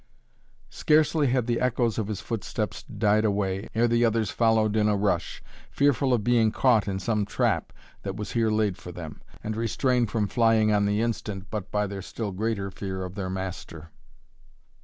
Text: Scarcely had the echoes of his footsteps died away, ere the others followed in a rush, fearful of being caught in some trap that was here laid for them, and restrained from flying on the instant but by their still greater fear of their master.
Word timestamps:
Scarcely 0.71 1.27
had 1.27 1.45
the 1.45 1.59
echoes 1.59 1.99
of 1.99 2.07
his 2.07 2.21
footsteps 2.21 2.81
died 2.81 3.23
away, 3.23 3.67
ere 3.75 3.87
the 3.87 4.03
others 4.03 4.31
followed 4.31 4.75
in 4.75 4.89
a 4.89 4.95
rush, 4.97 5.43
fearful 5.69 6.11
of 6.11 6.23
being 6.23 6.51
caught 6.51 6.87
in 6.87 6.97
some 6.97 7.23
trap 7.23 7.71
that 8.01 8.15
was 8.15 8.31
here 8.31 8.49
laid 8.49 8.77
for 8.77 8.91
them, 8.91 9.21
and 9.43 9.55
restrained 9.55 10.09
from 10.09 10.25
flying 10.27 10.71
on 10.73 10.85
the 10.87 11.01
instant 11.03 11.51
but 11.51 11.69
by 11.69 11.85
their 11.85 12.01
still 12.01 12.31
greater 12.31 12.71
fear 12.71 13.05
of 13.05 13.13
their 13.13 13.29
master. 13.29 13.91